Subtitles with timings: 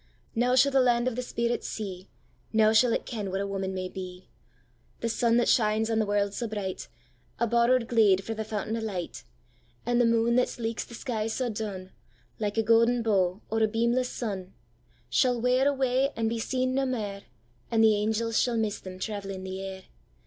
[0.33, 2.09] Now shall the land of the spirits see,
[2.51, 4.31] Now shall it ken what a woman may be!
[5.01, 8.81] The sun that shines on the world sae bright,A borrow'd gleid frae the fountain of
[8.81, 9.23] light;
[9.85, 11.91] And the moon that sleeks the sky sae dun,
[12.39, 14.55] Like a gouden bow, or a beamless sun,
[15.07, 17.23] Shall wear away, and be seen nae mair,
[17.69, 19.83] And the angels shall miss them travelling the air.